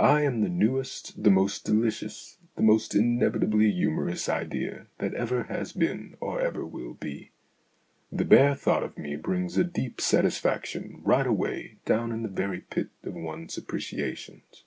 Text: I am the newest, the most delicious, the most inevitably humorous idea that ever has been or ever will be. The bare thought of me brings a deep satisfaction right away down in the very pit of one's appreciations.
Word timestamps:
I 0.00 0.22
am 0.22 0.40
the 0.40 0.48
newest, 0.48 1.22
the 1.22 1.30
most 1.30 1.66
delicious, 1.66 2.38
the 2.56 2.62
most 2.62 2.94
inevitably 2.94 3.70
humorous 3.70 4.30
idea 4.30 4.86
that 4.96 5.12
ever 5.12 5.42
has 5.42 5.74
been 5.74 6.16
or 6.20 6.40
ever 6.40 6.64
will 6.64 6.94
be. 6.94 7.32
The 8.10 8.24
bare 8.24 8.54
thought 8.54 8.82
of 8.82 8.96
me 8.96 9.14
brings 9.16 9.58
a 9.58 9.62
deep 9.64 10.00
satisfaction 10.00 11.02
right 11.04 11.26
away 11.26 11.76
down 11.84 12.12
in 12.12 12.22
the 12.22 12.30
very 12.30 12.62
pit 12.62 12.88
of 13.02 13.12
one's 13.12 13.58
appreciations. 13.58 14.64